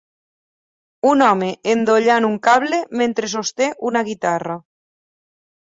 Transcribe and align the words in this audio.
Un 1.09 1.21
home 1.25 1.49
endollant 1.75 2.27
un 2.31 2.41
cable 2.49 2.81
mentre 3.03 3.33
sosté 3.37 3.71
una 3.93 4.05
guitarra. 4.13 4.59